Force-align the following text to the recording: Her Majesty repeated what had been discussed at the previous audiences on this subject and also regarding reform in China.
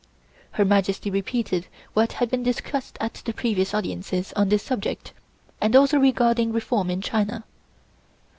Her 0.53 0.65
Majesty 0.65 1.11
repeated 1.11 1.67
what 1.93 2.13
had 2.13 2.31
been 2.31 2.41
discussed 2.41 2.97
at 2.99 3.21
the 3.23 3.33
previous 3.33 3.71
audiences 3.71 4.33
on 4.35 4.49
this 4.49 4.63
subject 4.63 5.13
and 5.61 5.75
also 5.75 5.99
regarding 5.99 6.51
reform 6.51 6.89
in 6.89 7.01
China. 7.03 7.43